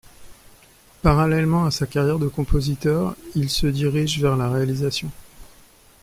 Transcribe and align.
Parallèlement 1.03 1.65
à 1.65 1.69
sa 1.69 1.85
carrière 1.85 2.17
de 2.17 2.27
compositeur, 2.27 3.15
il 3.35 3.51
se 3.51 3.67
dirige 3.67 4.19
vers 4.19 4.35
la 4.35 4.49
réalisation. 4.49 5.11